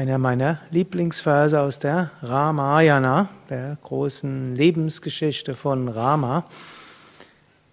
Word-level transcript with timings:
Einer 0.00 0.16
meiner 0.16 0.60
Lieblingsverse 0.70 1.60
aus 1.60 1.78
der 1.78 2.10
Ramayana, 2.22 3.28
der 3.50 3.76
großen 3.82 4.56
Lebensgeschichte 4.56 5.52
von 5.52 5.88
Rama, 5.88 6.46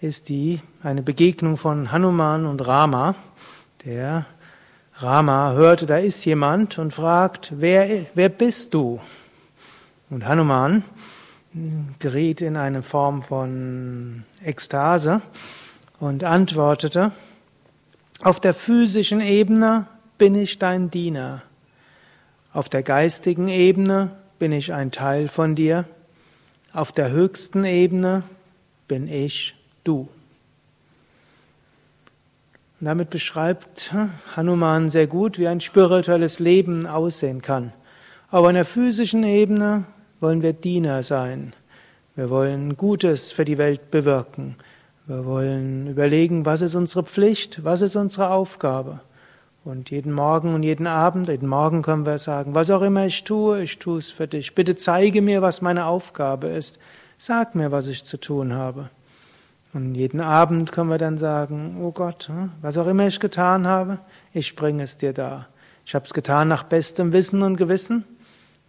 ist 0.00 0.28
die 0.28 0.60
eine 0.84 1.02
Begegnung 1.02 1.56
von 1.56 1.90
Hanuman 1.90 2.46
und 2.46 2.64
Rama. 2.64 3.16
Der 3.84 4.24
Rama 4.98 5.50
hörte, 5.54 5.84
da 5.86 5.96
ist 5.96 6.24
jemand 6.24 6.78
und 6.78 6.94
fragt, 6.94 7.54
wer, 7.56 8.06
wer 8.14 8.28
bist 8.28 8.72
du? 8.72 9.00
Und 10.08 10.24
Hanuman 10.24 10.84
geriet 11.98 12.40
in 12.40 12.56
eine 12.56 12.84
Form 12.84 13.24
von 13.24 14.22
Ekstase 14.44 15.22
und 15.98 16.22
antwortete, 16.22 17.10
auf 18.22 18.38
der 18.38 18.54
physischen 18.54 19.20
Ebene 19.20 19.86
bin 20.18 20.36
ich 20.36 20.60
dein 20.60 20.88
Diener. 20.88 21.42
Auf 22.52 22.68
der 22.68 22.82
geistigen 22.82 23.48
Ebene 23.48 24.10
bin 24.38 24.52
ich 24.52 24.74
ein 24.74 24.90
Teil 24.90 25.28
von 25.28 25.54
dir. 25.54 25.86
Auf 26.74 26.92
der 26.92 27.10
höchsten 27.10 27.64
Ebene 27.64 28.24
bin 28.88 29.08
ich 29.08 29.54
du. 29.84 30.08
Und 32.78 32.86
damit 32.86 33.08
beschreibt 33.08 33.94
Hanuman 34.36 34.90
sehr 34.90 35.06
gut, 35.06 35.38
wie 35.38 35.48
ein 35.48 35.60
spirituelles 35.60 36.40
Leben 36.40 36.86
aussehen 36.86 37.40
kann. 37.40 37.72
Aber 38.30 38.50
in 38.50 38.56
der 38.56 38.66
physischen 38.66 39.24
Ebene 39.24 39.84
wollen 40.20 40.42
wir 40.42 40.52
Diener 40.52 41.02
sein. 41.02 41.54
Wir 42.16 42.28
wollen 42.28 42.76
Gutes 42.76 43.32
für 43.32 43.46
die 43.46 43.56
Welt 43.56 43.90
bewirken. 43.90 44.56
Wir 45.06 45.24
wollen 45.24 45.86
überlegen, 45.86 46.44
was 46.44 46.60
ist 46.60 46.74
unsere 46.74 47.04
Pflicht, 47.04 47.64
was 47.64 47.80
ist 47.80 47.96
unsere 47.96 48.30
Aufgabe. 48.30 49.00
Und 49.64 49.90
jeden 49.90 50.12
Morgen 50.12 50.54
und 50.54 50.64
jeden 50.64 50.88
Abend, 50.88 51.28
jeden 51.28 51.48
Morgen 51.48 51.82
können 51.82 52.04
wir 52.04 52.18
sagen, 52.18 52.54
was 52.54 52.68
auch 52.70 52.82
immer 52.82 53.06
ich 53.06 53.22
tue, 53.22 53.62
ich 53.62 53.78
tue 53.78 53.98
es 53.98 54.10
für 54.10 54.26
dich. 54.26 54.56
Bitte 54.56 54.74
zeige 54.74 55.22
mir, 55.22 55.40
was 55.40 55.62
meine 55.62 55.86
Aufgabe 55.86 56.48
ist. 56.48 56.80
Sag 57.16 57.54
mir, 57.54 57.70
was 57.70 57.86
ich 57.86 58.04
zu 58.04 58.18
tun 58.18 58.54
habe. 58.54 58.90
Und 59.72 59.94
jeden 59.94 60.20
Abend 60.20 60.72
können 60.72 60.90
wir 60.90 60.98
dann 60.98 61.16
sagen, 61.16 61.78
oh 61.80 61.92
Gott, 61.92 62.28
hm, 62.28 62.50
was 62.60 62.76
auch 62.76 62.88
immer 62.88 63.06
ich 63.06 63.20
getan 63.20 63.66
habe, 63.68 63.98
ich 64.32 64.56
bringe 64.56 64.82
es 64.82 64.96
dir 64.96 65.12
da. 65.12 65.46
Ich 65.86 65.94
habe 65.94 66.04
es 66.06 66.12
getan 66.12 66.48
nach 66.48 66.64
bestem 66.64 67.12
Wissen 67.12 67.42
und 67.42 67.56
Gewissen. 67.56 68.04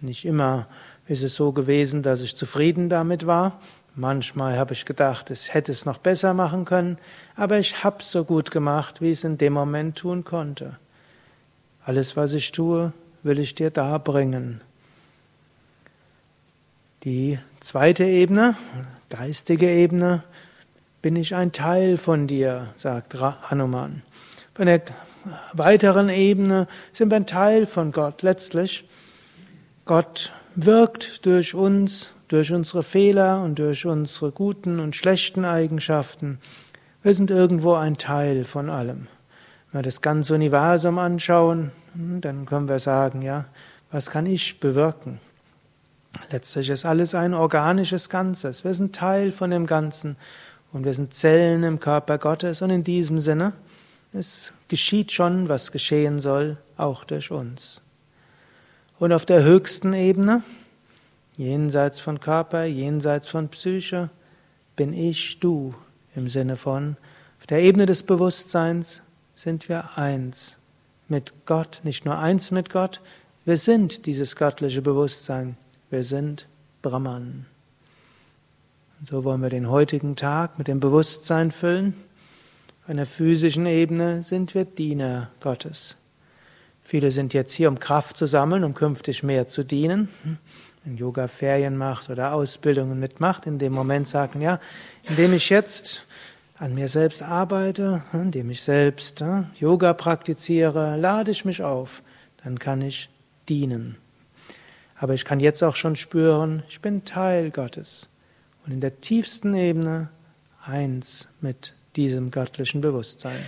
Nicht 0.00 0.24
immer 0.24 0.66
ist 1.06 1.22
es 1.22 1.36
so 1.36 1.52
gewesen, 1.52 2.02
dass 2.02 2.20
ich 2.20 2.36
zufrieden 2.36 2.88
damit 2.88 3.26
war. 3.26 3.60
Manchmal 3.96 4.56
habe 4.56 4.72
ich 4.72 4.84
gedacht, 4.84 5.30
es 5.30 5.52
hätte 5.52 5.72
es 5.72 5.84
noch 5.84 5.98
besser 5.98 6.32
machen 6.32 6.64
können, 6.64 6.98
aber 7.36 7.58
ich 7.58 7.82
habe 7.82 7.98
es 8.00 8.10
so 8.10 8.24
gut 8.24 8.50
gemacht, 8.50 9.00
wie 9.00 9.10
ich 9.10 9.18
es 9.18 9.24
in 9.24 9.36
dem 9.36 9.52
Moment 9.52 9.98
tun 9.98 10.24
konnte. 10.24 10.78
Alles, 11.84 12.16
was 12.16 12.32
ich 12.32 12.52
tue, 12.52 12.92
will 13.22 13.38
ich 13.38 13.54
dir 13.54 13.70
darbringen. 13.70 14.60
Die 17.04 17.38
zweite 17.60 18.04
Ebene, 18.04 18.56
geistige 19.08 19.68
Ebene, 19.68 20.22
bin 21.02 21.16
ich 21.16 21.34
ein 21.34 21.52
Teil 21.52 21.96
von 21.96 22.26
dir, 22.26 22.68
sagt 22.76 23.18
Hanuman. 23.20 24.02
Von 24.54 24.66
der 24.66 24.82
weiteren 25.52 26.10
Ebene 26.10 26.66
sind 26.92 27.10
wir 27.10 27.16
ein 27.16 27.26
Teil 27.26 27.66
von 27.66 27.92
Gott. 27.92 28.22
Letztlich, 28.22 28.86
Gott 29.86 30.32
wirkt 30.54 31.24
durch 31.24 31.54
uns 31.54 32.10
durch 32.30 32.52
unsere 32.52 32.84
Fehler 32.84 33.42
und 33.42 33.58
durch 33.58 33.86
unsere 33.86 34.30
guten 34.30 34.78
und 34.78 34.94
schlechten 34.94 35.44
Eigenschaften. 35.44 36.38
Wir 37.02 37.12
sind 37.12 37.28
irgendwo 37.28 37.74
ein 37.74 37.96
Teil 37.96 38.44
von 38.44 38.70
allem. 38.70 39.08
Wenn 39.72 39.80
wir 39.80 39.82
das 39.82 40.00
ganze 40.00 40.36
Universum 40.36 40.98
anschauen, 40.98 41.72
hm, 41.92 42.20
dann 42.20 42.46
können 42.46 42.68
wir 42.68 42.78
sagen, 42.78 43.22
ja, 43.22 43.46
was 43.90 44.10
kann 44.10 44.26
ich 44.26 44.60
bewirken? 44.60 45.18
Letztlich 46.30 46.70
ist 46.70 46.86
alles 46.86 47.16
ein 47.16 47.34
organisches 47.34 48.08
Ganzes. 48.08 48.62
Wir 48.62 48.74
sind 48.74 48.94
Teil 48.94 49.32
von 49.32 49.50
dem 49.50 49.66
Ganzen 49.66 50.16
und 50.72 50.84
wir 50.84 50.94
sind 50.94 51.12
Zellen 51.12 51.64
im 51.64 51.80
Körper 51.80 52.18
Gottes 52.18 52.62
und 52.62 52.70
in 52.70 52.84
diesem 52.84 53.18
Sinne, 53.18 53.54
es 54.12 54.52
geschieht 54.68 55.10
schon, 55.10 55.48
was 55.48 55.72
geschehen 55.72 56.20
soll, 56.20 56.58
auch 56.76 57.02
durch 57.02 57.32
uns. 57.32 57.82
Und 59.00 59.12
auf 59.12 59.26
der 59.26 59.42
höchsten 59.42 59.94
Ebene, 59.94 60.44
jenseits 61.40 62.00
von 62.00 62.20
Körper, 62.20 62.64
jenseits 62.64 63.28
von 63.28 63.48
Psyche, 63.48 64.10
bin 64.76 64.92
ich 64.92 65.40
du 65.40 65.70
im 66.14 66.28
Sinne 66.28 66.56
von, 66.56 66.96
auf 67.38 67.46
der 67.46 67.62
Ebene 67.62 67.86
des 67.86 68.02
Bewusstseins 68.02 69.00
sind 69.34 69.70
wir 69.70 69.96
eins 69.96 70.58
mit 71.08 71.32
Gott, 71.46 71.80
nicht 71.82 72.04
nur 72.04 72.18
eins 72.18 72.50
mit 72.50 72.68
Gott, 72.68 73.00
wir 73.46 73.56
sind 73.56 74.04
dieses 74.04 74.36
göttliche 74.36 74.82
Bewusstsein, 74.82 75.56
wir 75.88 76.04
sind 76.04 76.46
Brahman. 76.82 77.46
Und 78.98 79.08
so 79.08 79.24
wollen 79.24 79.40
wir 79.40 79.48
den 79.48 79.70
heutigen 79.70 80.16
Tag 80.16 80.58
mit 80.58 80.68
dem 80.68 80.78
Bewusstsein 80.78 81.52
füllen. 81.52 81.94
Auf 82.82 82.90
einer 82.90 83.06
physischen 83.06 83.64
Ebene 83.64 84.22
sind 84.22 84.54
wir 84.54 84.66
Diener 84.66 85.30
Gottes. 85.40 85.96
Viele 86.82 87.10
sind 87.10 87.34
jetzt 87.34 87.52
hier, 87.52 87.68
um 87.68 87.78
Kraft 87.78 88.16
zu 88.16 88.26
sammeln, 88.26 88.64
um 88.64 88.74
künftig 88.74 89.22
mehr 89.22 89.46
zu 89.46 89.64
dienen 89.64 90.08
wenn 90.84 90.96
Yoga 90.96 91.26
Ferien 91.26 91.76
macht 91.76 92.08
oder 92.10 92.32
Ausbildungen 92.32 92.98
mitmacht, 92.98 93.46
in 93.46 93.58
dem 93.58 93.72
Moment 93.72 94.08
sagen, 94.08 94.40
ja, 94.40 94.58
indem 95.08 95.34
ich 95.34 95.50
jetzt 95.50 96.06
an 96.56 96.74
mir 96.74 96.88
selbst 96.88 97.22
arbeite, 97.22 98.02
indem 98.12 98.50
ich 98.50 98.62
selbst 98.62 99.24
Yoga 99.58 99.92
praktiziere, 99.92 100.96
lade 100.96 101.30
ich 101.30 101.44
mich 101.44 101.62
auf, 101.62 102.02
dann 102.42 102.58
kann 102.58 102.82
ich 102.82 103.10
dienen. 103.48 103.96
Aber 104.96 105.14
ich 105.14 105.24
kann 105.24 105.40
jetzt 105.40 105.62
auch 105.62 105.76
schon 105.76 105.96
spüren, 105.96 106.62
ich 106.68 106.80
bin 106.80 107.04
Teil 107.04 107.50
Gottes 107.50 108.08
und 108.66 108.72
in 108.72 108.80
der 108.80 109.00
tiefsten 109.00 109.54
Ebene 109.54 110.10
eins 110.62 111.28
mit 111.40 111.72
diesem 111.96 112.30
göttlichen 112.30 112.82
Bewusstsein. 112.82 113.42